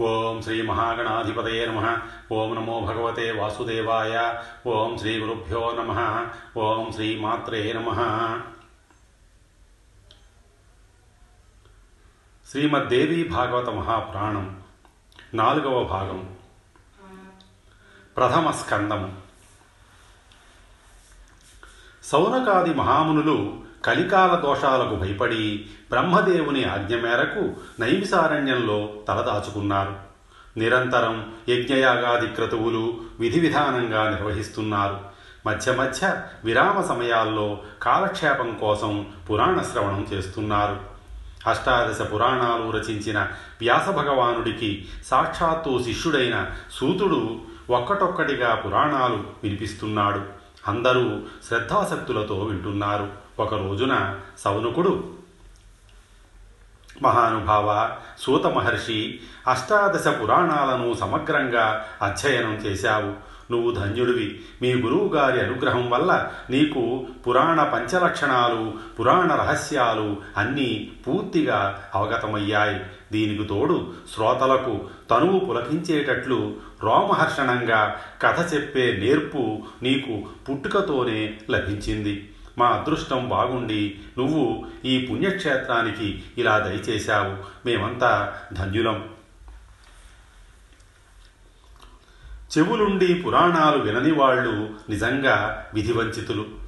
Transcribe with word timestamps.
ఓం 0.00 0.42
శ్రీ 0.42 0.62
మహాగణాధిపతయే 0.62 1.66
నమ. 1.66 2.00
ఓం 2.32 2.54
నమో 2.54 2.80
భగవతే 2.80 3.30
వాసుదేవాయ. 3.30 4.42
ఓం 4.66 4.98
శ్రీ 4.98 5.20
గురుభ్యో 5.20 5.72
నమ. 5.72 6.28
ఓం 6.56 6.92
శ్రీ 6.92 7.20
మాత్రే 7.20 7.72
నమ. 7.72 7.88
శ్రీమద్దేవి 12.50 13.28
భాగవత 13.28 13.68
మహాపురాణం 13.68 14.62
నాలుగవ 15.34 15.84
భాగం. 15.84 16.36
ప్రథమ 18.16 18.50
స్కందము 18.50 19.16
సౌనకాది 22.02 22.74
మహామునులు 22.74 23.61
కలికాల 23.84 24.34
దోషాలకు 24.34 24.94
భయపడి 24.94 25.66
బ్రహ్మదేవుని 25.90 26.64
ఆజ్ఞ 26.64 26.96
మేరకు 26.96 27.52
నైమిసారణ్యంలో 27.80 28.90
తలదాచుకున్నారు 29.08 29.94
నిరంతరం 30.56 31.32
యజ్ఞయాగాది 31.48 32.26
క్రతువులు 32.26 32.96
విధి 33.20 33.40
విధానంగా 33.40 34.10
నిర్వహిస్తున్నారు. 34.10 34.98
మధ్య 35.46 35.72
మధ్య 35.72 36.22
విరామ 36.44 36.82
సమయాల్లో 36.82 37.58
కాలక్షేపం 37.82 38.58
కోసం 38.60 39.06
పురాణ 39.30 39.62
శ్రవణం 39.72 40.06
చేస్తున్నారు. 40.12 40.76
అష్టాదశ 41.46 42.12
పురాణాలు 42.14 42.70
రచించిన 42.70 43.18
వ్యాస 43.60 43.88
భగవానుడికి 43.88 44.88
సాక్షాత్తు 45.06 45.82
శిష్యుడైన 45.82 46.46
సూతుడు 46.72 47.40
ఒక్కటొక్కటిగా 47.70 48.54
పురాణాలు 48.54 49.24
వినిపిస్తున్నాడు. 49.42 50.20
అందరూ 50.68 51.20
శ్రద్ధాసక్తులతో 51.48 52.34
వింటున్నారు. 52.34 53.21
ఒక 53.38 53.54
రోజున 53.54 54.18
సౌనకుడు 54.38 55.10
మహానుభావ 57.02 57.96
సూత 58.18 58.46
మహర్షి 58.46 59.20
అష్టాదశ 59.48 60.08
పురాణాలను 60.22 60.94
సమగ్రంగా 60.94 61.84
అధ్యయనం 62.02 62.54
చేశావు. 62.54 63.32
నువ్వు 63.52 63.70
ధన్యుడివి. 63.72 64.40
మీ 64.62 64.74
గురువు 64.74 65.08
గారి 65.08 65.40
అనుగ్రహం 65.40 65.90
వల్ల 65.90 66.30
నీకు 66.50 67.06
పురాణ 67.26 67.62
పంచలక్షణాలు 67.62 68.74
పురాణ 69.00 69.34
రహస్యాలు 69.34 70.16
అన్నీ 70.36 70.92
పూర్తిగా 71.06 71.82
అవగతమయ్యాయి. 71.94 72.80
దీనికి 73.12 73.44
తోడు 73.44 73.92
శ్రోతలకు 74.14 74.80
తనువు 75.10 75.38
పులకించేటట్లు 75.38 76.56
రోమహర్షణంగా 76.82 77.96
కథ 78.22 78.54
చెప్పే 78.54 78.96
నేర్పు 78.96 79.62
నీకు 79.82 80.22
పుట్టుకతోనే 80.50 81.38
లభించింది. 81.50 82.31
మా 82.58 82.66
అదృష్టం 82.66 83.28
బాగుండి 83.28 84.00
నువ్వు 84.18 84.66
ఈ 84.84 85.06
పుణ్యక్షేత్రానికి 85.06 86.22
ఇలా 86.38 86.58
దయచేశావు. 86.58 87.66
మేమంతా 87.66 88.38
ధన్యులం. 88.52 89.08
చెవులుండి 92.58 93.14
పురాణాలు 93.14 93.82
వినని 93.82 94.12
వాళ్ళు 94.12 94.70
నిజంగా 94.88 95.66
విధివంచితులు. 95.74 96.61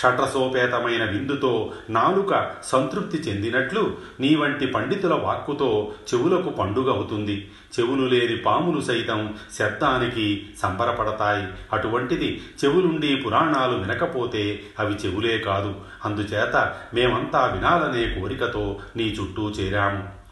షట్రసోపేతమైన 0.00 1.04
విందుతో 1.04 1.72
నాలుక 1.90 2.50
సంతృప్తి 2.64 3.18
చెందినట్లు 3.18 3.96
నీ 4.20 4.34
వంటి 4.34 4.66
పండితుల 4.66 5.14
వాక్కుతో 5.14 5.92
చెవులకు 6.14 6.50
పండుగ 6.50 6.90
అవుతుంది 6.90 7.50
చెవులు 7.78 8.06
లేని 8.06 8.36
పాములు 8.36 8.80
సైతం 8.80 9.34
శబ్దానికి 9.58 10.46
సంబరపడతాయి. 10.62 11.46
అటువంటిది 11.72 12.42
చెవులుండి 12.64 13.16
పురాణాలు 13.16 13.76
వినకపోతే 13.76 14.62
అవి 14.78 14.94
చెవులే 14.94 15.38
కాదు. 15.38 15.74
అందుచేత 16.04 16.74
మేమంతా 16.94 17.46
వినాలనే 17.46 18.20
కోరికతో 18.20 18.78
నీ 18.96 19.16
చుట్టూ 19.20 19.50
చేరాము. 19.50 20.23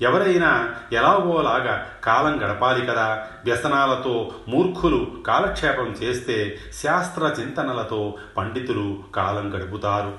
ఎవరైనా 0.00 0.74
ఎలాగోలాగా 0.92 1.86
కాలం 2.04 2.42
గడపాలి 2.42 2.86
కదా. 2.86 3.26
వ్యసనాలతో 3.44 4.34
మూర్ఖులు 4.48 5.16
కాలక్షేపం 5.26 5.86
చేస్తే 5.86 6.58
శాస్త్ర 6.82 7.34
చింతనలతో 7.40 8.14
పండితులు 8.36 9.02
కాలం 9.14 9.54
గడుపుతారు. 9.54 10.18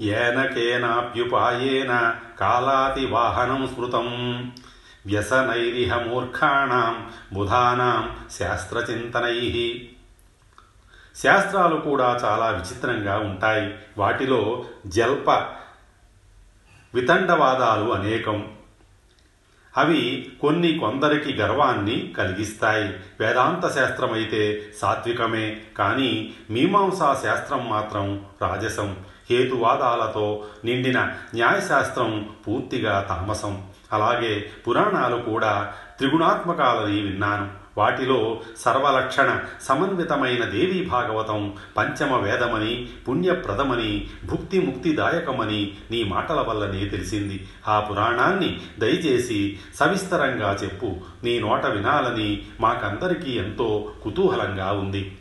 ఏనకేనాప్యుపాయేన 0.00 2.14
కాలాతివాహనం 2.40 3.70
స్మృతం. 3.74 4.52
వ్యసనైరిహ 5.06 5.98
మూర్ఖాణం 5.98 7.10
బుధానాం 7.32 8.16
శాస్త్రచింతనై 8.38 9.88
శాస్త్రాలు 11.16 11.76
కూడా 11.76 12.20
చాలా 12.24 12.48
విచిత్రంగా 12.48 13.18
ఉంటాయి. 13.18 13.74
వాటిలో 13.98 14.64
జల్ప 14.86 15.30
వితండవాదాలు 16.94 17.92
అనేకం. 17.92 18.48
అవి 19.76 20.32
కొన్ని 20.40 20.78
కొందరికి 20.78 21.32
గర్వాన్ని 21.32 22.14
కలిగిస్తాయి. 22.18 22.94
వేదాంత 23.20 23.74
శాస్త్రమైతే 23.74 24.62
సాత్వికమే 24.80 25.60
కానీ 25.78 26.34
మీమాంసా 26.50 27.20
శాస్త్రం 27.24 27.68
మాత్రం 27.68 28.24
రాజసం. 28.42 28.96
హేతువాదాలతో 29.30 30.46
నిండిన 30.64 31.00
న్యాయశాస్త్రం 31.34 32.28
పూర్తిగా 32.48 33.06
తామసం. 33.08 33.62
అలాగే 33.92 34.50
పురాణాలు 34.68 35.16
కూడా 35.16 35.72
త్రిగుణాత్మకాలని 35.98 37.00
విన్నాను. 37.00 37.63
వాటిలో 37.78 38.40
సర్వలక్షణ 38.56 39.40
సమన్వితమైన 39.62 40.44
దేవీ 40.44 40.84
భాగవతం 40.84 41.54
పంచమ 41.76 42.16
వేదమని 42.16 42.88
పుణ్యప్రదమని 43.08 44.08
భుక్తి 44.30 44.60
ముక్తిదాయకమని 44.60 45.74
నీ 45.90 46.04
మాటల 46.04 46.44
వల్లనే 46.48 46.84
తెలిసింది. 46.84 47.48
ఆ 47.68 47.80
పురాణాన్ని 47.80 48.60
దయచేసి 48.78 49.58
సవిస్తరంగా 49.74 50.58
చెప్పు. 50.62 50.96
నీ 51.24 51.40
నోట 51.40 51.66
వినాలని 51.66 52.42
మాకందరికీ 52.60 53.30
ఎంతో 53.30 53.92
కుతూహలంగా 54.04 54.72
ఉంది. 54.72 55.18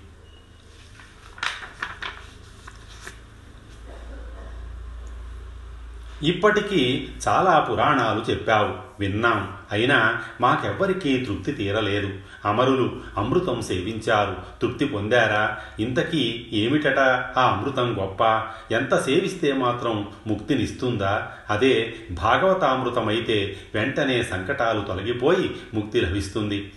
ఇప్పటికీ 6.24 7.08
చాలా 7.28 7.68
పురాణాలు 7.72 8.32
చెప్పావు. 8.32 8.94
విన్నాం. 9.00 9.52
అయినా 9.72 10.22
మాకెవ్వరికీ 10.42 11.18
తృప్తి 11.18 11.52
తీరలేదు. 11.52 12.10
అమరులు 12.46 13.02
అమృతం 13.18 13.62
సేవించారు. 13.62 14.36
తృప్తి 14.62 14.86
పొందారా? 14.86 15.58
ఇంతకీ 15.80 16.46
ఏమిటట 16.54 17.00
ఆ 17.38 17.42
అమృతం 17.52 17.98
గొప్ప? 18.02 18.24
ఎంత 18.74 18.96
సేవిస్తే 18.96 19.54
మాత్రం 19.54 20.08
ముక్తినిస్తుందా? 20.28 21.28
అదే 21.50 21.96
భాగవతామృతమైతే 22.12 23.58
వెంటనే 23.76 24.24
సంకటాలు 24.24 24.82
తొలగిపోయి 24.82 25.56
ముక్తి 25.74 26.02
లభిస్తుంది. 26.02 26.72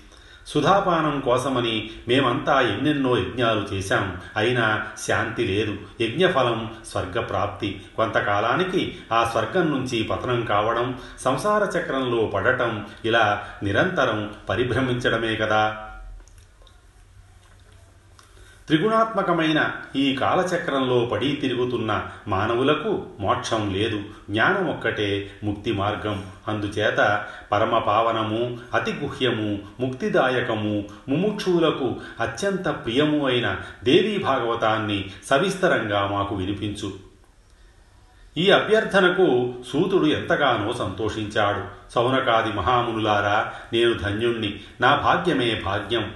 సుధాపానం 0.47 1.21
కోసమని 1.21 1.91
మేమంతా 2.09 2.61
ఎన్నెన్నో 2.61 3.19
యజ్ఞాలు 3.19 3.75
చేశాం. 3.75 4.17
అయినా 4.37 4.87
శాంతి 5.07 5.47
లేదు. 5.47 5.77
యజ్ఞఫలం 6.01 6.75
స్వర్గప్రాప్తి. 6.87 7.81
కొంతకాలానికి 7.97 8.99
ఆ 9.13 9.25
స్వర్గం 9.25 9.71
నుంచి 9.71 10.03
పతనం 10.03 10.45
కావడం 10.45 10.99
సంసార 11.21 11.63
చక్రంలో 11.63 12.27
పడటం 12.27 12.87
ఇలా 13.05 13.45
నిరంతరం 13.63 14.31
పరిభ్రమించడమే 14.49 15.37
కదా. 15.37 15.86
త్రిగుణాత్మకమైన 18.67 19.71
ఈ 19.97 20.15
కాలచక్రంలో 20.15 21.07
పడి 21.07 21.33
తిరుగుతున్న 21.33 22.03
మానవులకు 22.29 23.07
మోక్షం 23.21 23.75
లేదు. 23.75 24.03
జ్ఞానం 24.31 24.71
ఒక్కటే 24.71 25.31
ముక్తి 25.45 25.73
మార్గం. 25.73 26.25
అందుచేత 26.49 27.25
పరమ 27.53 27.79
పావనము 27.79 28.59
అతి 28.75 28.93
గుహ్యము 28.93 29.59
ముక్తిదాయకము 29.81 30.85
ముముక్షువులకు 31.09 31.97
అత్యంత 32.21 32.69
ప్రియము 32.69 33.27
అయిన 33.27 33.57
దేవీ 33.85 34.19
భాగవతాన్ని 34.19 35.11
సవిస్తరంగా 35.27 36.09
మాకు 36.13 36.35
వినిపించు. 36.35 36.93
ఈ 38.39 38.51
అభ్యర్థనకు 38.51 39.55
సూతుడు 39.73 40.07
ఎంతగానో 40.07 40.73
సంతోషించాడు. 40.73 41.93
సౌనకాది 41.93 42.53
మహామునులారా 42.53 43.53
నేను 43.73 43.93
ధన్యుణ్ణి. 43.93 44.61
నా 44.81 44.97
భాగ్యమే 44.97 45.63
భాగ్యం. 45.65 46.13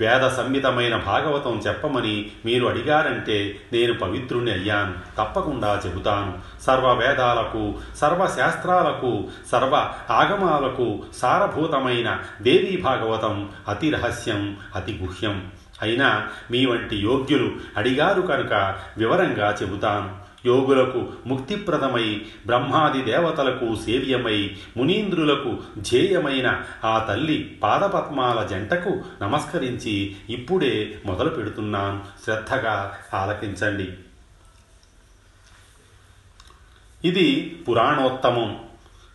వేద 0.00 0.28
సంహితమైన 0.28 0.96
భాగవతం 0.96 1.62
చెప్పమని 1.66 2.30
మీరు 2.44 2.66
అడిగారంటే 2.66 3.60
నేను 3.72 3.94
పవిత్రుని 3.94 4.52
అయ్యాను. 4.52 4.94
తప్పకుండా 5.18 5.82
చెబుతాను. 5.86 6.38
సర్వ 6.62 6.92
వేదాలకు 6.92 7.74
సర్వశాస్త్రాలకు 7.96 9.24
సర్వ 9.52 9.92
ఆగమాలకు 10.10 11.02
సారభూతమైన 11.16 12.20
దేవీ 12.42 12.80
భాగవతం 12.82 13.48
అతి 13.68 13.90
రహస్యం 13.90 14.56
అతి 14.76 14.98
గుహ్యం. 15.02 15.50
అయినా 15.82 16.28
మీ 16.50 16.66
వంటి 16.66 16.96
యోగ్యులు 16.96 17.52
అడిగారు 17.76 18.22
కనుక 18.22 18.74
వివరంగా 18.96 19.56
చెబుతాను. 19.62 20.27
యోగులకు 20.46 21.12
ముక్తిప్రదమై 21.26 22.26
బ్రహ్మాది 22.46 23.02
దేవతలకు 23.02 23.76
సేవ్యమై 23.76 24.56
మునీంద్రులకు 24.76 25.58
ధ్యేయమైన 25.78 26.62
ఆ 26.84 27.06
తల్లి 27.08 27.60
పాదపద్మాల 27.62 28.46
జంటకు 28.46 29.02
నమస్కరించి 29.22 30.16
ఇప్పుడే 30.30 31.00
మొదలు 31.06 31.28
పెడుతున్నాను 31.28 32.04
శ్రద్ధగా 32.24 32.98
ఆలకించండి. 33.14 33.88
ఇది 37.08 37.62
పురాణోత్తమం. 37.68 38.60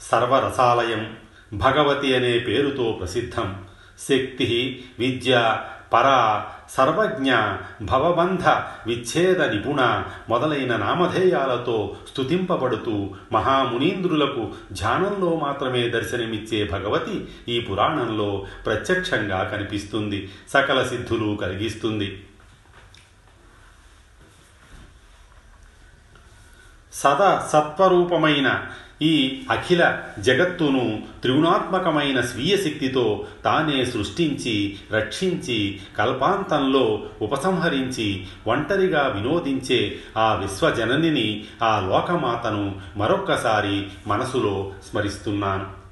సర్వరసాలయం. 0.02 1.18
భగవతి 1.54 2.16
అనే 2.16 2.40
పేరుతో 2.40 2.98
ప్రసిద్ధం. 3.00 3.64
శక్తి 4.00 4.86
విద్య 5.00 5.60
పర 5.94 6.42
సర్వజ్ఞ 6.69 7.33
భవబంధ 7.81 8.48
విచ్ఛేద 8.88 9.42
నిపుణ 9.42 10.04
మొదలైన 10.30 10.75
నామధేయాలతో 10.75 11.95
స్థుతింపబడుతూ 12.12 13.10
మహామునీంద్రులకు 13.31 14.51
ధ్యానంలో 14.71 15.36
మాత్రమే 15.36 15.89
దర్శనమిచ్చే 15.89 16.69
భగవతి 16.71 17.27
ఈ 17.48 17.60
పురాణంలో 17.60 18.45
ప్రత్యక్షంగా 18.65 19.44
కనిపిస్తుంది. 19.44 20.31
సకల 20.50 20.88
సిద్ధులు 20.88 21.36
కలిగిస్తుంది. 21.36 22.25
సదా 26.94 27.50
సత్వరూపమైన 27.54 28.68
ఈ 29.01 29.42
అఖిల 29.50 30.00
జగత్తును 30.19 31.01
త్రిగుణాత్మకమైన 31.22 32.22
స్వీయ 32.22 32.57
శక్తితో 32.57 33.25
తానే 33.44 33.86
సృష్టించి 33.86 34.78
రక్షించి 34.92 35.80
కల్పాంతంలో 35.98 37.04
ఉపసంహరించి 37.22 38.25
ఒంటరిగా 38.48 39.07
వినోదించే 39.07 40.00
ఆ 40.18 40.34
విశ్వజననిని 40.34 41.44
ఆ 41.62 41.80
లోకమాతను 41.80 42.75
మరొక్కసారి 42.95 43.88
మనసులో 44.07 44.72
స్మరిస్తున్నాను. 44.90 45.82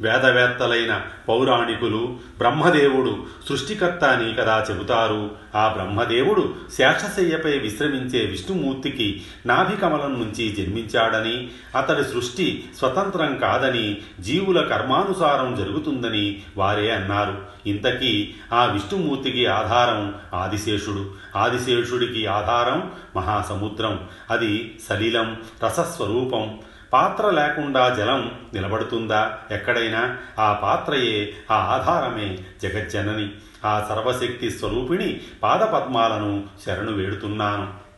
వేదవేత్తలైన 0.00 1.00
పౌరాణికులు 1.28 2.16
బ్రహ్మదేవుడు 2.38 3.26
సృష్టికర్త 3.48 4.04
అని 4.04 4.34
కదా 4.34 4.66
చెబుతారు. 4.70 5.30
ఆ 5.54 5.68
బ్రహ్మదేవుడు 5.68 6.54
శేషశయ్యపై 6.72 7.58
విశ్రమించే 7.58 8.26
విష్ణుమూర్తికి 8.26 9.22
నాభికమలం 9.46 10.12
నుంచి 10.12 10.48
జన్మించాడని 10.48 11.48
అతడి 11.76 12.04
సృష్టి 12.04 12.64
స్వతంత్రం 12.78 13.36
కాదని 13.36 13.96
జీవుల 14.20 14.60
కర్మానుసారం 14.60 15.54
జరుగుతుందని 15.54 16.42
వారే 16.56 16.90
అన్నారు. 16.90 17.36
ఇంతకీ 17.66 18.34
ఆ 18.52 18.64
విష్ణుమూర్తికి 18.64 19.46
ఆధారం 19.46 20.14
ఆదిశేషుడు. 20.34 21.10
ఆదిశేషుడికి 21.36 22.26
ఆధారం 22.26 22.92
మహాసముద్రం. 23.16 24.00
అది 24.30 24.78
సలిలం 24.88 25.36
రసస్వరూపం. 25.64 26.58
పాత్ర 26.92 27.30
లేకుండా 27.30 27.94
జలం 27.94 28.40
నిలబడుతుందా? 28.54 29.38
ఎక్కడైనా? 29.50 30.18
ఆ 30.38 30.52
పాత్రయే 30.52 31.36
ఆ 31.50 31.54
ఆధారమే 31.54 32.38
జగజ్జనని. 32.62 33.30
ఆ 33.64 33.86
సర్వశక్తి 33.88 34.50
స్వరూపిణి 34.50 35.20
పాదపద్మాలను 35.42 36.46
శరణు 36.66 36.92
వేడుతున్నాను. 36.92 37.88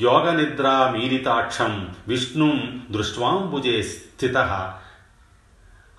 యోగ 0.00 0.30
నిద్రా 0.30 0.90
మీలితాక్షం 0.90 1.94
విష్ణుం 2.08 2.86
దృష్ట్వాంబుజే 2.90 3.82
స్థిత. 3.82 4.36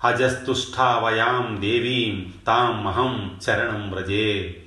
అజస్తుష్టావయాం 0.04 1.58
దేవీం 1.60 2.32
తాం 2.46 2.84
మహం 2.84 3.40
శరణం 3.42 3.90
వ్రజే. 3.90 4.62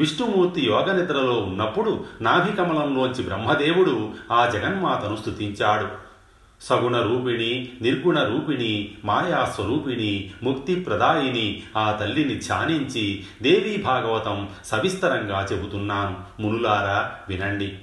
విష్ణుమూర్తి 0.00 0.66
యోగ 0.66 0.92
నిద్రలో 0.92 1.40
ఉన్నప్పుడు 1.40 2.04
నాభికమలంలోంచి 2.20 3.22
బ్రహ్మదేవుడు 3.22 4.12
ఆ 4.32 4.46
జగన్మాతను 4.46 5.16
స్తుతించాడు. 5.16 6.10
సగుణ 6.60 7.00
రూపిణి 7.00 7.72
నిర్గుణ 7.82 8.22
రూపిణి 8.22 8.94
మాయా 9.04 9.44
స్వరూపిణి 9.44 10.30
ముక్తి 10.42 10.74
ప్రదాయిని 10.74 11.62
ఆ 11.76 11.92
తల్లిని 11.92 12.34
ధ్యానించి 12.38 13.24
దేవీ 13.42 13.76
భాగవతం 13.76 14.48
సవిస్తరంగా 14.64 15.48
చెబుతున్నాను. 15.52 16.42
మునులారా 16.42 17.14
వినండి. 17.28 17.78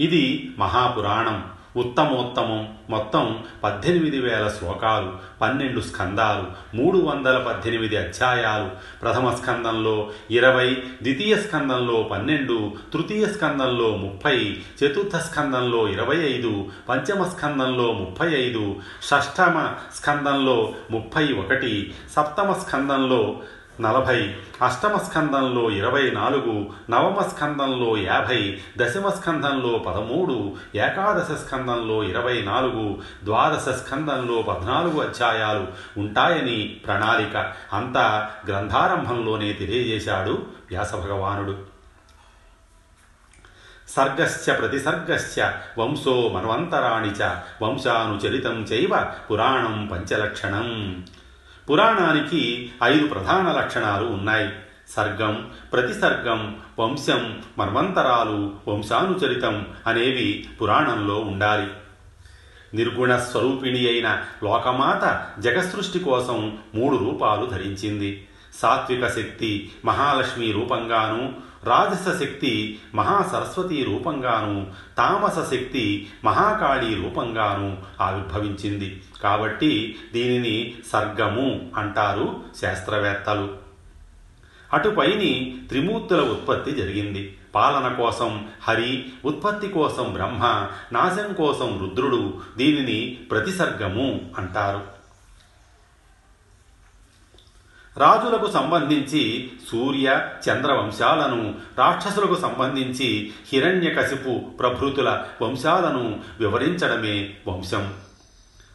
ఇది 0.00 0.54
మహాపురాణం. 0.58 1.55
ఉత్తమోత్తమం. 1.76 2.74
మొత్తం 2.90 3.44
పద్దెనిమిది 3.64 4.20
వేల 4.20 4.48
శ్లోకాలు 4.48 5.12
పన్నెండు 5.40 5.80
స్కందాలు 5.80 6.76
మూడు 6.76 6.98
వందల 6.98 7.38
పద్దెనిమిది 7.38 7.96
అధ్యాయాలు. 7.96 8.70
ప్రథమ 9.02 9.34
స్కందంలో 9.34 10.10
ఇరవై 10.30 10.74
ద్వితీయ 11.02 11.36
స్కందంలో 11.36 12.02
పన్నెండు 12.02 12.72
తృతీయ 12.92 13.26
స్కందంలో 13.26 13.96
ముప్పై 13.96 14.56
చతుర్థ 14.84 15.16
స్కందంలో 15.16 15.88
ఇరవై 15.88 16.16
ఐదు 16.16 16.68
పంచమ 16.88 17.24
స్కందంలో 17.24 17.92
ముప్పై 17.92 18.34
ఐదు 18.34 18.76
షష్టమ 19.10 19.72
స్కందంలో 19.94 20.72
ముప్పై 20.90 21.32
ఒకటి 21.32 21.94
సప్తమ 22.12 22.52
స్కందంలో 22.52 23.36
నలభై 23.80 24.36
అష్టమ 24.62 24.96
స్కందంలో 24.96 25.70
ఇరవై 25.70 26.10
నాలుగు 26.10 26.70
నవమ 26.90 27.22
స్కందంలో 27.22 27.96
యాభై 27.96 28.58
దశమ 28.78 29.08
స్కందంలో 29.08 29.78
పదమూడు 29.78 30.56
ఏకాదశ 30.74 31.46
స్కందంలో 31.46 32.04
ఇరవై 32.04 32.42
నాలుగు 32.42 32.98
ద్వాదశ 33.24 33.68
స్కందంలో 33.68 34.42
పద్నాలుగు 34.42 35.00
అధ్యాయాలు 35.00 35.66
ఉంటాయని 36.00 36.80
ప్రణాళిక. 36.86 37.52
అంతా 37.72 38.30
గ్రంథారంభంలోనే 38.46 39.52
తెలియజేశాడు 39.52 40.30
వ్యాసభగవానుడు. 40.70 41.56
సర్గశ్చ 43.88 44.58
ప్రతిసర్గశ్చ 44.58 45.42
వంశో 45.78 46.28
మన్వంతరాణి 46.28 47.08
చ 47.08 47.22
వంశానుచరితం 47.62 48.62
చైవ 48.62 49.12
పురాణం 49.30 49.86
పంచలక్షణం. 49.92 51.02
పురాణానికి 51.70 52.72
ఐదు 52.84 53.06
ప్రధాన 53.06 53.52
లక్షణాలు 53.52 54.06
ఉన్నాయి. 54.06 54.52
సర్గం 54.88 55.50
ప్రతిసర్గం 55.72 56.56
వంశం 56.78 57.42
మన్వంతరాలు 57.58 58.54
వంశానుచరితం 58.68 59.66
అనేవి 59.86 60.48
పురాణంలో 60.62 61.18
ఉండాలి. 61.18 61.70
నిర్గుణ 62.74 63.16
స్వరూపిణి 63.16 63.88
అయిన 63.88 64.22
లోకమాత 64.44 65.26
జగసృష్టి 65.40 65.98
కోసం 65.98 66.58
మూడు 66.74 66.96
రూపాలు 66.96 67.46
ధరించింది. 67.46 68.28
సాత్విక 68.54 69.06
శక్తి 69.06 69.72
మహాలక్ష్మి 69.84 70.52
రూపంగాను 70.52 71.34
రాజస 71.66 72.20
శక్తి 72.20 72.78
మహాసరస్వతి 72.94 73.84
రూపంగాను 73.84 74.66
తామస 74.98 75.50
శక్తి 75.50 76.10
మహాకాళి 76.24 76.94
రూపంగాను 76.94 77.78
ఆవిర్భవించింది. 78.00 79.02
కాబట్టి 79.22 79.96
దీనిని 80.12 80.74
సర్గము 80.92 81.68
అంటారు 81.76 82.40
శాస్త్రవేత్తలు. 82.60 83.48
అటుపైని 84.72 85.56
త్రిమూర్తుల 85.68 86.20
ఉత్పత్తి 86.20 86.70
జరిగింది. 86.70 87.36
పాలన 87.54 87.88
కోసం 87.88 88.48
హరి 88.62 89.06
ఉత్పత్తి 89.24 89.68
కోసం 89.68 90.12
బ్రహ్మ 90.12 90.68
నాశం 90.92 91.32
కోసం 91.32 91.78
రుద్రుడు 91.82 92.40
దీనిని 92.56 93.18
ప్రతిసర్గము 93.30 94.20
అంటారు. 94.38 94.95
రాజులకు 97.98 98.50
సంబంధించి 98.50 99.50
సూర్య 99.70 100.20
చంద్ర 100.48 100.72
వంశాలను 100.72 101.54
రాక్షసులకు 101.78 102.34
సంబంధించి 102.34 103.32
హిరణ్యకశిపు 103.52 104.38
ప్రభృతుల 104.60 105.22
వంశాలను 105.42 106.20
వివరించడమే 106.40 107.34
వంశం. 107.48 107.94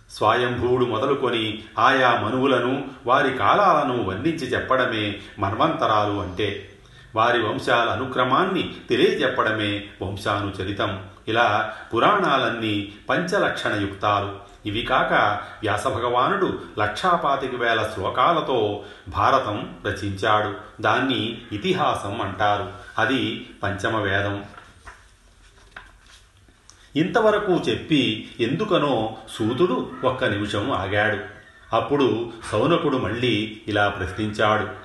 స్వయంభూడు 0.09 0.85
మొదలుకొని 0.85 1.63
ఆయా 1.79 2.21
మనువులను 2.23 2.85
వారి 3.05 3.37
కాలాలను 3.37 4.03
వర్ణించి 4.03 4.47
చెప్పడమే 4.47 5.15
మన్వంతరాలు 5.39 6.19
అంటే. 6.21 6.70
వారి 7.15 7.41
వంశాల 7.41 7.89
అనుక్రమాన్ని 7.89 8.75
తెలియజెప్పడమే 8.89 9.87
వంశానుచరితం. 10.01 11.03
ఇలా 11.27 11.73
పురాణాలన్నీ 11.93 12.93
పంచలక్షణయుక్తాలు. 13.09 14.51
ఇవి 14.65 14.81
కాక 14.81 15.13
వ్యాసభగవానుడు 15.63 16.59
లక్షాపాతిక 16.79 17.55
వేల 17.55 17.89
శ్లోకాలతో 17.93 18.83
భారతం 19.09 19.75
రచించాడు. 19.85 20.81
దాన్ని 20.81 21.41
ఇతిహాసం 21.51 22.21
అంటారు. 22.21 22.69
అది 22.97 23.49
పంచమ 23.63 23.97
వేదం 23.97 24.43
ఇంతవరకు 26.95 27.51
చెప్పి 27.51 28.31
ఎందుకనో 28.39 29.17
సూతుడు 29.29 29.91
ఒక్క 30.03 30.23
నిమిషం 30.23 30.71
ఆగాడు. 30.71 31.41
అప్పుడు 31.75 32.33
సౌనకుడు 32.51 32.97
మళ్ళీ 32.97 33.61
ఇలా 33.67 33.89
ప్రశ్నించాడు. 33.89 34.80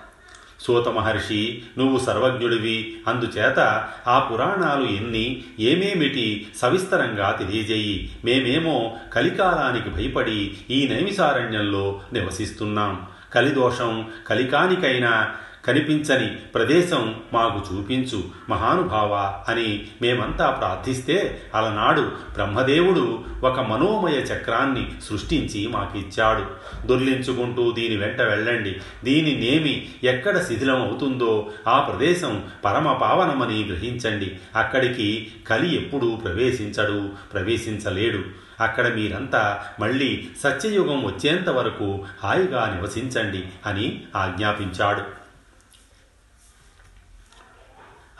సూత 0.61 0.89
మహర్షి 0.89 1.63
నువ్వు 1.79 1.99
సర్వజ్ఞుడివి. 1.99 2.99
అందుచేత 3.07 3.89
ఆ 4.07 4.19
పురాణాలు 4.19 4.87
ఎన్ని 4.87 5.45
ఏమేమిటి 5.61 6.47
సవిస్తరంగా 6.57 7.31
తెలియజేయి. 7.31 8.13
మేమేమో 8.25 8.97
కలికాలానికి 9.13 9.91
భయపడి 9.91 10.55
ఈ 10.71 10.89
నైమిసారణ్యంలో 10.89 12.01
నివసిస్తున్నాం. 12.13 13.07
కలిదోషం 13.35 14.07
కలికానికైనా 14.27 15.35
కనిపించని 15.67 16.27
ప్రదేశం 16.27 17.15
మాకు 17.33 17.75
చూపించు 17.75 18.25
మహానుభావ 18.51 19.43
అని 19.49 19.87
మేమంతా 20.03 20.51
ప్రార్థిస్తే 20.51 21.43
అలనాడు 21.55 22.01
బ్రహ్మదేవుడు 22.33 23.25
ఒక 23.45 23.61
మనోమయ 23.61 24.13
చక్రాన్ని 24.13 24.93
సృష్టించి 25.11 25.69
మాకిచ్చాడు. 25.69 26.45
దొర్లించుకుంటూ 26.87 27.73
దీని 27.73 27.97
వెంట 27.97 28.21
వెళ్ళండి. 28.21 28.77
దీని 29.05 29.37
నేమి 29.37 29.89
ఎక్కడ 30.05 30.43
శిథిలం 30.43 30.83
అవుతుందో 30.83 31.51
ఆ 31.69 31.81
ప్రదేశం 31.81 32.45
పరమ 32.65 32.93
పావనమని 32.93 33.65
గ్రహించండి. 33.65 34.37
అక్కడికి 34.57 35.33
కలి 35.49 35.75
ఎప్పుడూ 35.75 36.17
ప్రవేశించడు 36.17 37.09
ప్రవేశించలేడు. 37.33 38.47
అక్కడ 38.61 38.95
మీరంతా 38.95 39.65
మళ్ళీ 39.81 40.27
సత్యయుగం 40.43 41.05
వచ్చేంత 41.05 41.49
వరకు 41.49 42.05
హాయిగా 42.23 42.77
నివసించండి 42.77 43.45
అని 43.67 44.03
ఆజ్ఞాపించాడు. 44.17 45.26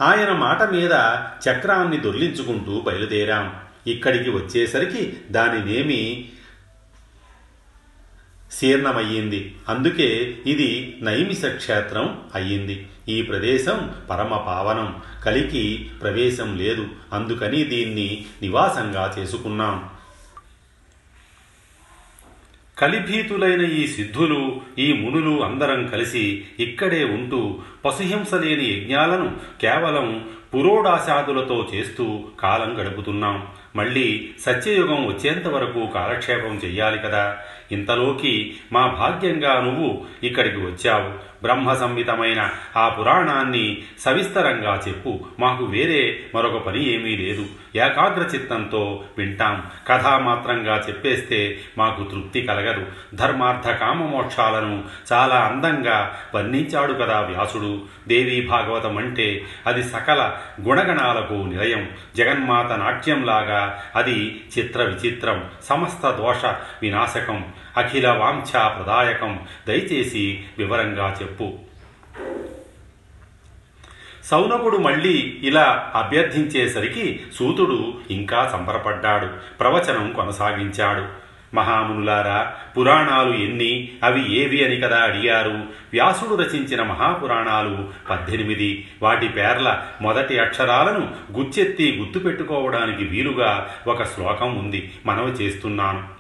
ఆయన 0.01 0.33
మాట 0.33 0.63
మీద 0.63 0.93
చక్రాన్ని 1.49 1.97
దొర్లించుకుంటూ 1.97 2.81
బయలుదేరాం. 2.81 3.55
ఇక్కడికి 3.87 4.31
వచ్చేసరికి 4.31 5.17
దానినేమి 5.31 6.29
శీర్ణమయ్యింది. 8.53 9.57
అందుకే 9.69 10.39
ఇది 10.47 10.99
నైమిష 11.03 11.45
క్షేత్రం 11.45 12.21
అయ్యింది. 12.35 12.89
ఈ 13.09 13.23
ప్రదేశం 13.23 13.95
పరమ 14.11 14.37
పావనం. 14.37 15.03
కలికి 15.25 15.91
ప్రవేశం 16.03 16.57
లేదు. 16.57 16.87
అందుకని 17.13 17.65
దీన్ని 17.65 18.27
నివాసంగా 18.43 19.15
చేసుకున్నాం. 19.19 19.96
కలిభీతులైన 22.79 23.61
ఈ 23.61 23.87
సిద్ధులు 23.87 24.61
ఈ 24.79 24.93
మునులు 24.93 25.45
అందరం 25.45 25.87
కలిసి 25.87 26.45
ఇక్కడే 26.61 27.05
ఉంటూ 27.05 27.59
పశుహింస 27.85 28.35
లేని 28.35 28.65
యజ్ఞాలను 28.65 29.33
కేవలం 29.61 30.29
పురోడాశాదులతో 30.55 31.69
చేస్తూ 31.75 32.25
కాలం 32.41 32.83
గడుపుతున్నాం. 32.83 33.47
మళ్ళీ 33.77 34.31
సత్యయుగం 34.41 35.07
వచ్చేంత 35.07 35.47
వరకు 35.47 35.87
కాలక్షేపం 35.87 36.61
చెయ్యాలి 36.65 36.99
కదా. 36.99 37.39
ఇంతలోకి 37.73 38.57
మా 38.73 38.87
భాగ్యంగా 38.87 39.61
నువ్వు 39.61 40.05
ఇక్కడికి 40.23 40.57
వచ్చావు. 40.57 41.09
బ్రహ్మ 41.43 41.75
సంహితమైన 41.75 42.51
ఆ 42.77 42.89
పురాణాన్ని 42.89 43.83
సవిస్తరంగా 43.99 44.83
చెప్పు. 44.89 45.21
మాకు 45.41 45.65
వేరే 45.65 46.21
మరొక 46.35 46.57
పని 46.57 46.95
ఏమీ 46.95 47.17
లేదు. 47.17 47.47
ఏకాగ్ర 47.77 48.23
చిత్తంతో 48.23 49.05
వింటాం. 49.19 49.63
కథామాత్రంగా 49.89 50.85
చెప్పేస్తే 50.89 51.59
మాకు 51.79 52.05
తృప్తి 52.05 52.43
కలగదు. 52.43 52.87
ధర్మార్థ 53.15 53.69
కామమోక్షాలను 53.69 54.85
చాలా 55.13 55.37
అందంగా 55.37 56.17
వర్ణించాడు 56.35 56.93
కదా 56.93 57.21
వ్యాసుడు. 57.21 57.83
దేవీ 58.09 58.47
భాగవతం 58.47 58.99
అంటే 58.99 59.45
అది 59.67 59.83
సకల 59.83 60.37
గుణగణాలకు 60.63 61.33
నిలయం. 61.33 61.91
జగన్మాత 62.17 62.73
నాట్యంలాగా 62.73 63.83
అది 63.97 64.45
చిత్ర 64.59 64.83
విచిత్రం 64.83 65.45
సమస్త 65.63 66.11
దోష 66.11 66.45
వినాశకం 66.83 67.45
అఖిల 67.77 68.11
వాంఛా 68.11 68.69
ప్రదాయకం. 68.69 69.41
దయచేసి 69.69 70.45
వివరంగా 70.59 71.17
చెప్పు. 71.23 71.59
సౌనకుడు 74.27 74.77
మళ్ళీ 74.77 75.41
ఇలా 75.43 75.93
అభ్యర్థించేసరికి 75.95 77.21
సూతుడు 77.35 77.95
ఇంకా 78.11 78.49
సంబరపడ్డాడు. 78.53 79.27
ప్రవచనం 79.61 80.13
కొనసాగించాడు. 80.13 81.27
మహామునులారా 81.57 82.55
పురాణాలు 82.79 83.35
ఎన్ని 83.35 83.89
అవి 84.05 84.35
ఏవి 84.37 84.65
అని 84.65 84.77
కదా 84.77 84.99
అడిగారు. 84.99 85.51
వ్యాసుడు 85.93 86.35
రచించిన 86.35 86.83
మహాపురాణాలు 86.83 87.89
పద్దెనిమిది. 88.11 88.89
వాటి 89.03 89.29
పేర్ల 89.29 89.87
మొదటి 90.03 90.39
అక్షరాలను 90.39 91.09
గుచ్చెత్తి 91.33 91.97
గుర్తుపెట్టుకోవడానికి 91.99 93.05
వీలుగా 93.05 93.69
ఒక 93.87 94.03
శ్లోకం 94.03 94.59
ఉంది. 94.59 94.93
మనవి 95.07 95.31
చేస్తున్నాను. 95.31 96.16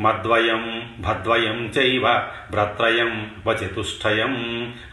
మద్వయం 0.00 0.94
భద్వయం 0.98 1.72
చైవ 1.78 2.28
భ్రత్రయం 2.50 3.32
వచతుష్టయం 3.46 4.34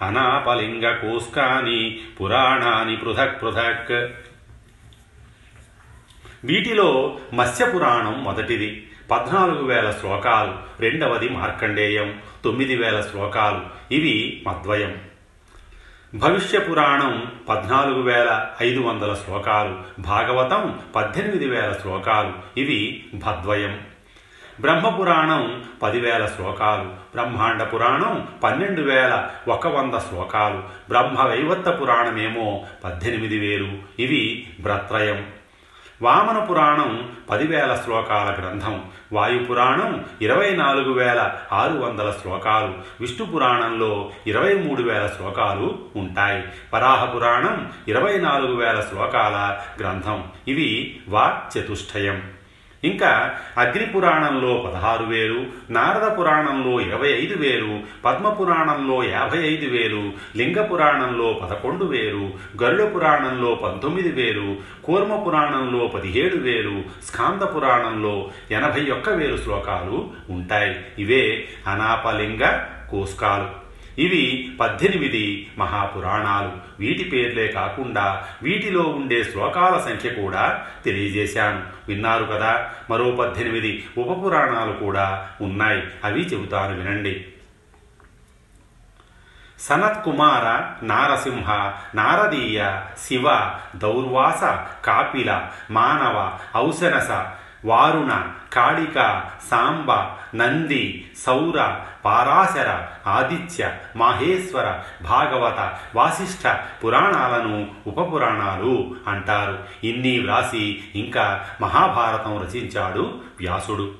అనాపలింగ 0.02 0.96
కోస్కాని 0.96 2.00
పురాణాని 2.22 2.98
పృథక్ 2.98 3.42
పృథక్. 3.42 4.10
వీటిలో 6.46 7.20
మత్స్య 7.34 7.66
పురాణం 7.66 8.24
మొదటిది. 8.24 8.88
పద్నాలుగు 9.12 9.64
వేల 9.64 9.92
శ్లోకాలు 9.92 10.82
రెండవది 10.82 11.30
మార్కండేయం 11.30 12.22
తొమ్మిది 12.44 12.76
వేల 12.76 13.02
శ్లోకాలు 13.02 13.94
ఇవి 13.94 14.44
మద్వయం. 14.48 14.98
భవిష్య 16.16 16.60
పురాణం 16.60 17.32
పద్నాలుగు 17.50 18.02
వేల 18.02 18.50
ఐదు 18.62 18.80
వందల 18.80 19.14
శ్లోకాలు 19.14 20.02
భాగవతం 20.02 20.80
పద్దెనిమిది 20.96 21.50
వేల 21.50 21.76
శ్లోకాలు 21.82 22.60
ఇవి 22.60 23.06
భద్వయం. 23.14 23.89
బ్రహ్మపురాణం 24.62 25.64
పదివేల 25.84 26.26
శ్లోకాలు 26.26 26.84
బ్రహ్మాండ 26.84 27.64
పురాణం 27.64 28.28
పన్నెండు 28.44 28.82
వేల 28.82 29.30
ఒక 29.48 29.68
వంద 29.68 29.94
శ్లోకాలు 29.94 30.64
బ్రహ్మ 30.90 31.24
వైవత్త 31.24 31.70
పురాణమేమో 31.70 32.66
పద్దెనిమిది 32.84 33.40
వేలు. 33.40 33.72
ఇవి 34.00 34.48
బ్రత్రయం. 34.60 35.26
వామన 36.02 36.40
పురాణం 36.40 37.12
పదివేల 37.30 37.82
శ్లోకాల 37.84 38.34
గ్రంథం 38.34 38.84
వాయు 39.14 39.40
పురాణం 39.40 40.06
ఇరవై 40.22 40.56
నాలుగు 40.56 40.94
వేల 40.94 41.34
ఆరు 41.54 41.74
వందల 41.74 42.14
శ్లోకాలు 42.22 42.74
విష్ణు 43.02 43.26
పురాణంలో 43.26 44.12
ఇరవై 44.28 44.54
మూడు 44.54 44.82
వేల 44.84 45.08
శ్లోకాలు 45.08 45.80
ఉంటాయి. 45.96 46.44
వరాహ 46.74 47.06
పురాణం 47.06 47.72
ఇరవై 47.88 48.18
నాలుగు 48.18 48.56
వేల 48.56 48.80
శ్లోకాల 48.80 49.58
గ్రంథం. 49.82 50.24
ఇవి 50.48 51.00
వా 51.10 51.42
చతుష్టయం 51.60 52.22
ఇంకా 52.84 53.32
అగ్ని 53.58 53.86
పురాణంలో 53.86 54.58
పదహారు 54.58 55.04
వేలు 55.04 55.46
నారద 55.70 56.20
పురాణంలో 56.20 56.82
ఇరవై 56.82 57.08
ఐదు 57.08 57.38
వేలు 57.38 57.80
పద్మ 58.06 58.30
పురాణంలో 58.30 59.04
యాభై 59.04 59.38
ఐదు 59.38 59.70
వేలు 59.70 60.14
లింగ 60.38 60.62
పురాణంలో 60.62 61.34
పదకొండు 61.34 61.86
వేలు 61.86 62.30
గరుడ 62.64 62.96
పురాణంలో 62.96 63.56
పంతొమ్మిది 63.56 64.12
వేలు 64.12 64.58
కూర్మ 64.84 65.16
పురాణంలో 65.16 65.88
పదిహేడు 65.88 66.38
వేలు 66.38 66.84
స్కాంద 67.06 67.42
పురాణంలో 67.42 68.30
ఎనభై 68.52 68.90
ఒక్క 68.90 69.10
వేలు 69.10 69.38
శ్లోకాలు 69.38 70.10
ఉంటాయి. 70.30 70.76
ఇవే 71.00 71.48
అనాపలింగ 71.68 72.60
కోస్కాలు. 72.92 73.69
ఇవి 73.98 74.52
పద్దెనిమిది 74.60 75.52
మహాపురాణాలు. 75.58 76.52
వీటి 76.80 77.04
పేర్లే 77.04 77.48
కాకుండా 77.48 78.28
వీటిలో 78.44 78.84
ఉండే 78.84 79.24
శ్లోకాల 79.24 79.80
సంఖ్య 79.80 80.10
కూడా 80.10 80.68
తెలియజేశాను. 80.86 81.64
విన్నారు 81.88 82.26
కదా 82.26 82.70
మరో 82.90 83.12
పద్దెనిమిది 83.12 83.86
ఉపపురాణాలు 83.98 84.72
కూడా 84.72 85.30
ఉన్నాయి. 85.42 85.84
అవి 86.04 86.22
చెబుతాను 86.22 86.78
వినండి. 86.78 87.26
సనత్ 89.60 90.04
కుమార 90.06 90.86
నారసింహ 90.86 91.74
నారదీయ 91.96 92.82
శివ 93.08 93.52
దౌర్వాస 93.76 94.42
కాపిల 94.86 95.48
మానవ 95.72 96.40
ఔసనస 96.58 97.39
వారుణ 97.66 98.32
కాళిక 98.54 99.24
సాంబ 99.52 99.94
నంది 100.36 101.12
సౌర 101.18 101.80
పారాశర 102.06 102.88
ఆదిత్య 103.08 103.78
మాహేశ్వర 103.96 104.80
భాగవత 105.02 105.78
వాసిష్ఠ 105.96 106.48
పురాణాలను 106.84 107.76
ఉపపురాణాలు 107.88 108.96
అంటారు. 109.08 109.64
ఇన్ని 109.84 110.20
వ్రాసి 110.20 110.84
ఇంకా 110.96 111.50
మహాభారతం 111.62 112.42
రచించాడు 112.42 113.22
వ్యాసుడు. 113.40 113.96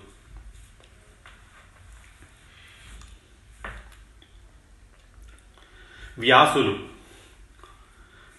వ్యాసులు 6.20 6.80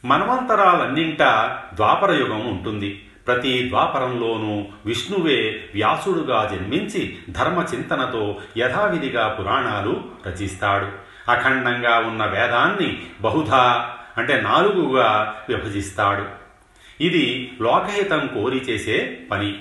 మన్వంతరాలన్నింటా 0.05 1.63
ద్వాపరయుగం 1.75 2.47
ఉంటుంది. 2.47 3.10
ప్రతి 3.31 3.69
ద్వాపరంలోనూ 3.69 4.67
విష్ణువే 4.87 5.65
వ్యాసుడుగా 5.75 6.51
జన్మించి 6.53 7.19
ధర్మచింతనతో 7.31 8.39
యథావిధిగా 8.59 9.29
పురాణాలు 9.29 10.05
రచిస్తాడు. 10.27 10.87
అఖండంగా 11.31 11.99
ఉన్న 11.99 12.25
వేదాన్ని 12.25 13.03
బహుధా 13.21 13.91
అంటే 14.19 14.41
నాలుగుగా 14.41 15.35
విభజిస్తాడు. 15.49 16.25
ఇది 17.03 17.53
లోకహితం 17.61 18.27
కోరి 18.27 18.57
చేసే 18.57 19.19
పని. 19.31 19.59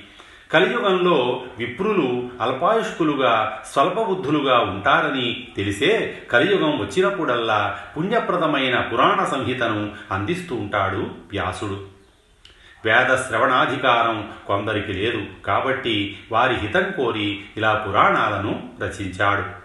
కలియుగంలో 0.51 1.43
విప్రులు 1.57 2.29
అల్పాయుష్కులుగా 2.41 3.63
స్వల్పబుద్ధులుగా 3.73 4.59
ఉంటారని 4.59 5.47
తెలిసే 5.55 6.21
కలియుగం 6.31 6.79
వచ్చినప్పుడల్లా 6.79 7.77
పుణ్యప్రదమైన 7.97 8.79
పురాణ 8.79 9.23
సంహితను 9.23 9.91
అందిస్తూ 10.11 10.55
ఉంటాడు 10.55 11.07
వ్యాసుడు. 11.31 11.98
వేద 12.85 13.15
శ్రవణాధికారం 13.15 14.31
కొందరికి 14.47 14.93
లేదు 14.93 15.25
కాబట్టి 15.45 16.19
వారి 16.31 16.55
హితం 16.55 16.91
కోరి 16.97 17.41
ఇలా 17.57 17.73
పురాణాలను 17.73 18.69
రచించాడు. 18.81 19.59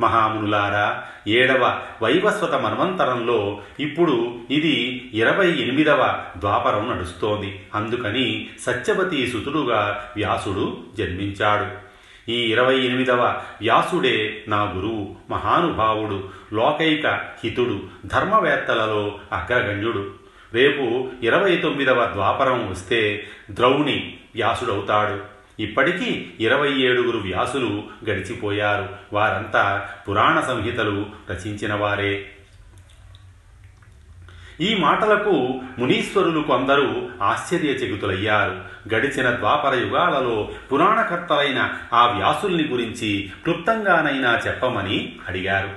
మహామునులారా 0.00 1.04
ఏడవ 1.28 1.82
వైవస్వత 2.02 2.54
మన్వంతరంలో 2.54 3.60
ఇప్పుడు 3.80 4.38
ఇది 4.50 5.10
ఇరవై 5.14 5.50
ఎనిమిదవ 5.50 6.24
ద్వాపరం 6.38 6.90
నడుస్తోంది. 6.90 7.66
అందుకని 7.74 8.50
సత్యవతి 8.60 9.26
సుతుడుగా 9.26 10.10
వ్యాసుడు 10.16 10.84
జన్మించాడు. 10.98 11.86
ఈ 12.30 12.34
ఇరవై 12.34 12.78
ఎనిమిదవ 12.78 13.42
వ్యాసుడే 13.60 14.44
నా 14.48 14.62
గురువు 14.62 15.16
మహానుభావుడు 15.30 16.28
లోకైక 16.52 17.06
హితుడు 17.44 17.82
ధర్మవేత్తలలో 18.06 19.18
అగ్రగణ్యుడు. 19.32 20.25
రేపు 20.54 21.10
ఇరవై 21.22 21.56
తొమ్మిదవ 21.56 22.12
ద్వాపరం 22.12 22.70
వస్తే 22.70 23.26
ద్రౌణి 23.50 24.16
వ్యాసుడవుతాడు. 24.34 25.36
ఇప్పటికీ 25.62 26.30
ఇరవై 26.40 26.72
ఏడుగురు 26.72 27.18
వ్యాసులు 27.18 27.84
గడిచిపోయారు. 28.04 28.88
వారంతా 29.12 29.88
పురాణ 30.08 30.40
సంహితలు 30.40 31.06
రచించిన 31.30 31.74
వారే. 31.74 32.32
ఈ 34.60 34.74
మాటలకు 34.74 35.60
మునీశ్వరులు 35.78 36.40
కొందరు 36.40 37.10
ఆశ్చర్యచకితులయ్యారు. 37.22 38.64
గడిచిన 38.94 39.30
ద్వాపర 39.30 39.74
యుగాలలో 39.74 40.52
పురాణకర్తలైన 40.72 41.72
ఆ 41.92 42.06
వ్యాసుల్ని 42.06 42.68
గురించి 42.68 43.32
క్లుప్తంగానైనా 43.44 44.38
చెప్పమని 44.46 45.18
అడిగారు. 45.28 45.70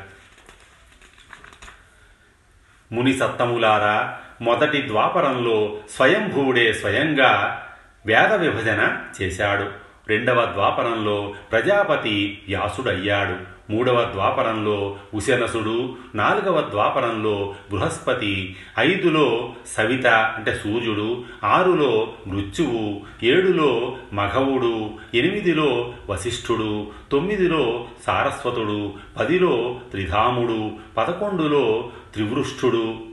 ముని 2.92 3.14
సత్తములారా 3.14 4.19
మొదటి 4.42 4.88
ద్వాపరంలో 4.88 5.78
స్వయంభువుడే 5.96 6.74
స్వయంగా 6.74 7.64
వేద 8.06 8.34
విభజన 8.34 8.98
చేశాడు. 9.22 9.66
రెండవ 10.10 10.46
ద్వాపరంలో 10.54 11.34
ప్రజాపతి 11.52 12.42
వ్యాసుడయ్యాడు. 12.48 13.60
మూడవ 13.72 14.10
ద్వాపరంలో 14.14 14.98
ఉశనసుడు 15.14 15.96
నాలుగవ 16.16 16.68
ద్వాపరంలో 16.72 17.56
బృహస్పతి 17.72 18.56
ఐదులో 18.80 19.54
సవిత 19.68 20.08
అంటే 20.08 20.56
సూర్యుడు 20.56 21.24
ఆరులో 21.44 22.14
మృత్యువు 22.28 23.02
ఏడులో 23.26 23.98
మఘవుడు 24.14 24.90
ఎనిమిదిలో 25.14 25.94
వశిష్ఠుడు 26.10 26.88
తొమ్మిదిలో 27.12 27.86
సారస్వతుడు 28.08 28.94
పదిలో 29.20 29.80
త్రిధాముడు 29.92 30.72
పదకొండులో 30.98 31.90
త్రివృష్ఠుడు. 32.14 33.09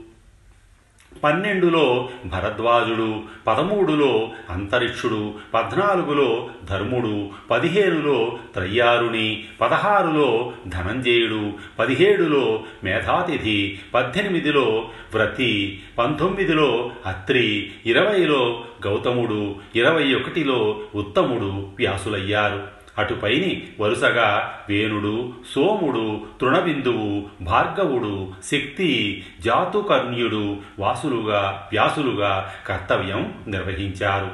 పన్నెండులో 1.23 2.09
భరద్వాజుడు 2.25 3.21
పదమూడులో 3.47 4.31
అంతరిక్షుడు 4.49 5.33
పద్నాలుగులో 5.53 6.49
ధర్ముడు 6.69 7.29
పదిహేనులో 7.49 8.37
త్రయ్యారుని 8.53 9.43
పదహారులో 9.61 10.53
ధనంజయుడు 10.67 11.53
పదిహేడులో 11.79 12.63
మేధాతిథి 12.83 13.79
పద్దెనిమిదిలో 13.93 14.89
వ్రతి 15.15 15.79
పంతొమ్మిదిలో 15.97 16.91
అత్రి 17.05 17.71
ఇరవైలో 17.85 18.63
గౌతముడు 18.87 19.55
ఇరవై 19.75 20.13
ఒకటిలో 20.13 20.81
ఉత్తముడు 20.95 21.67
వ్యాసులయ్యారు. 21.75 22.76
అటుపైని 22.97 23.67
వరుసగా 23.79 24.59
వేణుడు 24.69 25.33
సోముడు 25.55 26.27
తృణబిందువు 26.41 27.29
భార్గవుడు 27.41 28.33
శక్తి 28.43 29.23
జాతుకర్ణ్యుడు 29.41 30.57
వాసులుగా 30.79 31.69
వ్యాసులుగా 31.71 32.53
కర్తవ్యం 32.67 33.33
నిర్వహించారు. 33.47 34.31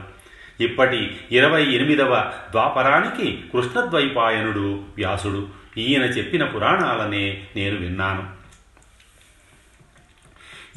ఇప్పటి 0.63 1.17
ఇరవై 1.31 1.63
ఎనిమిదవ 1.63 2.31
ద్వాపరానికి 2.51 3.43
కృష్ణద్వైపాయనుడు 3.53 4.81
వ్యాసుడు. 4.97 5.47
ఈయన 5.77 6.01
చెప్పిన 6.01 6.45
పురాణాలనే 6.45 7.43
నేను 7.55 7.79
విన్నాను. 7.79 8.43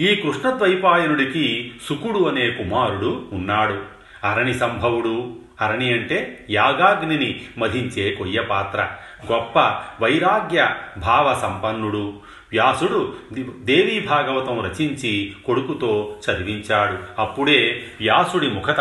ఈ 0.01 0.15
కృష్ణద్వైపాయనుడికి 0.15 1.73
సుకుడు 1.89 2.25
అనే 2.25 2.51
కుమారుడు 2.51 3.27
ఉన్నాడు. 3.33 3.83
అరణి 4.25 4.55
సంభవుడు 4.55 5.46
అరణి 5.61 5.93
అంటే 5.93 6.47
యాగాగ్నిని 6.51 7.41
మధించే 7.59 8.11
కొయ్య 8.11 8.41
పాత్ర. 8.41 8.89
గొప్ప 9.33 9.59
వైరాగ్య 10.01 10.71
భావ 10.99 11.39
సంపన్నుడు. 11.43 12.21
వ్యాసుడు 12.53 13.17
దేవీ 13.61 14.01
భాగవతం 14.01 14.61
రచించి 14.61 15.37
కొడుకుతో 15.45 16.17
చదివించాడు. 16.31 16.99
అప్పుడే 17.19 17.83
వ్యాసుడి 18.01 18.51
ముఖత 18.51 18.81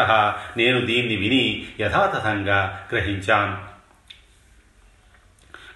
నేను 0.58 0.86
దీన్ని 0.86 1.16
విని 1.16 1.66
యథాతథంగా 1.80 2.86
గ్రహించాను. 2.92 3.75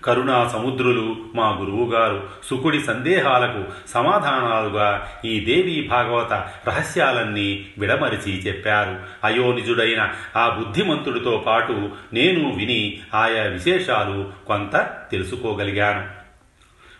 కరుణా 0.03 0.47
సముద్రులు 0.47 1.17
మా 1.35 1.57
గురువుగారు 1.59 2.23
సుకుడి 2.49 2.83
సందేహాలకు 2.83 3.63
సమాధానాలుగా 3.89 5.07
ఈ 5.25 5.39
దేవీ 5.39 5.87
భాగవత 5.87 6.33
రహస్యాలన్నీ 6.67 7.65
విడమరిచి 7.77 8.39
చెప్పారు. 8.39 8.95
అయోనిజుడైన 9.23 10.09
ఆ 10.35 10.49
బుద్ధిమంతుడితో 10.49 11.43
పాటు 11.47 11.89
నేను 12.13 12.55
విని 12.55 12.99
ఆయా 13.13 13.43
విశేషాలు 13.43 14.31
కొంత 14.47 14.87
తెలుసుకోగలిగాను. 15.11 16.18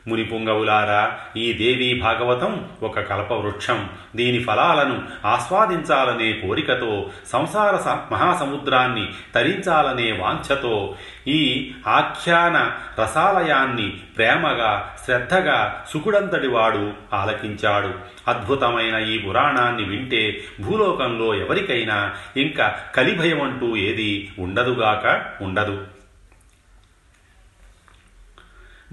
మునిపుంగవులారా 0.09 1.17
ఈ 1.37 1.53
దేవీ 1.53 1.99
భాగవతం 1.99 2.65
ఒక 2.83 2.99
కల్పవృక్షం. 2.99 3.89
దీని 4.15 4.43
ఫలాలను 4.43 5.01
ఆస్వాదించాలనే 5.25 6.33
కోరికతో 6.33 7.09
సంసార 7.27 7.75
మహాసముద్రాన్ని 8.11 9.07
తరించాలనే 9.35 10.11
వాంఛతో 10.11 10.95
ఈ 11.27 11.71
ఆఖ్యాన 11.87 12.71
రసాలయాన్ని 13.01 13.89
ప్రేమగా 13.89 14.95
శ్రద్ధగా 15.05 15.85
సుకుడంతటి 15.93 16.47
వాడు 16.47 16.93
ఆలకించాడు. 17.13 17.93
అద్భుతమైన 18.27 18.95
ఈ 18.95 19.17
పురాణాన్ని 19.17 19.83
వింటే 19.83 20.43
భూలోకంలో 20.61 21.35
ఎవరికైనా 21.35 22.13
ఇంకా 22.37 22.75
కలిభయం 22.95 23.41
అంటూ 23.41 23.75
ఏది 23.75 24.31
ఉండదుగాక 24.39 25.25
ఉండదు. 25.41 25.98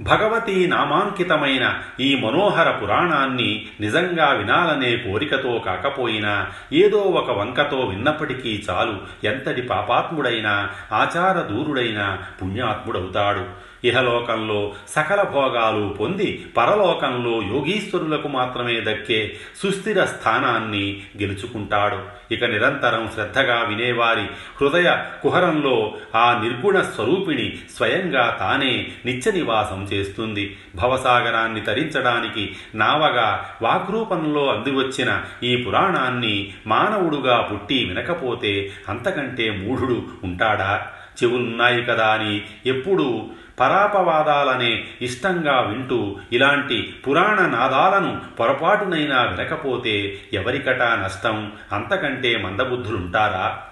భగవతి 0.01 0.67
నామాంకితమైన 0.67 1.79
ఈ 2.01 2.21
మనోహర 2.21 2.71
పురాణాన్ని 2.71 3.67
నిజంగా 3.81 4.29
వినాలనే 4.31 4.97
కోరికతో 4.97 5.63
కాకపోయినా 5.67 6.47
ఏదో 6.73 6.99
ఒక 6.99 7.31
వంకతో 7.31 7.81
విన్నప్పటికీ 7.81 8.65
చాలు 8.71 8.99
ఎంతటి 9.25 9.63
పాపాత్ముడైనా 9.63 10.71
ఆచార 10.93 11.41
దూరుడైనా 11.41 12.19
పుణ్యాత్ముడవుతాడు. 12.43 13.76
ఇహలోకంలో 13.87 14.75
సకల 14.89 15.23
భోగాలు 15.23 15.89
పొంది 16.01 16.47
పరలోకంలో 16.57 17.43
యోగీశ్వరులకు 17.43 18.29
మాత్రమే 18.29 18.81
దక్కే 18.81 19.37
సుస్థిర 19.63 20.05
స్థానాన్ని 20.05 21.03
గెలుచుకుంటాడు. 21.23 21.99
ఇక 22.35 22.45
నిరంతరం 22.45 23.11
శ్రద్ధగా 23.15 23.63
వినేవారి 23.63 24.25
హృదయ 24.61 24.97
కుహరంలో 25.23 25.95
ఆ 26.15 26.41
నిర్గుణ 26.43 26.81
స్వరూపిణి 26.81 27.59
స్వయంగా 27.77 28.37
తానే 28.41 28.89
నిత్య 29.05 29.33
నివాసం 29.33 29.89
చేస్తుంది. 29.93 30.57
భవసాగరాన్ని 30.75 31.61
తరించడానికి 31.61 32.57
నావగా 32.75 33.51
వాగ్రూపంలో 33.63 34.49
అందివచ్చిన 34.49 35.23
ఈ 35.43 35.57
పురాణాన్ని 35.57 36.53
మానవుడుగా 36.67 37.41
పుట్టి 37.41 37.85
వినకపోతే 37.85 38.73
అంతకంటే 38.89 39.51
మూఢుడు 39.51 40.03
ఉంటాడా? 40.25 40.87
చెవులున్నాయి 41.25 41.85
కదా 41.85 42.07
అని 42.07 42.43
ఎప్పుడూ 42.67 43.27
పరాపవాదాలనే 43.61 44.89
ఇష్టంగా 45.03 45.61
వింటూ 45.61 46.19
ఇలాంటి 46.33 47.03
పురాణ 47.09 47.47
నాదాలను 47.47 48.21
పొరపాటునైనా 48.41 49.23
వినకపోతే 49.23 50.21
ఎవరికటా 50.33 50.97
నష్టం? 50.97 51.53
అంతకంటే 51.73 52.37
మందబుద్ధులుంటారా? 52.37 53.63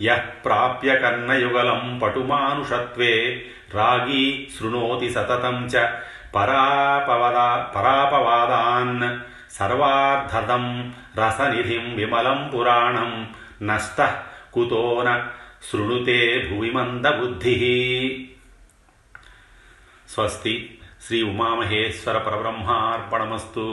యః 0.00 0.18
ప్రాప్య 0.18 0.98
కర్ణయుగలం 0.98 2.00
పటుమానుషత్వే. 2.02 3.46
రాగీ 3.74 4.48
శృణోతి 4.58 5.10
సతతం 5.10 5.66
చ 5.66 5.72
పరాపవదా 6.34 7.72
పరాపవాదాన్. 7.76 9.20
సర్వార్థదం 9.52 10.94
రసనిధిం 11.18 11.96
విమలం 11.96 12.50
పురాణం. 12.54 13.34
నష్ట 13.62 14.16
కుతోన 14.52 15.28
శృణుతే 15.62 16.48
భువి 16.50 16.70
మందబుద్ధి 16.70 17.54
స్వస్తి 20.08 20.78
శ్రీ 21.06 21.22
ఉమామహేశ్వర 21.22 22.18
పరబ్రహ్మార్పణమస్తు. 22.18 23.66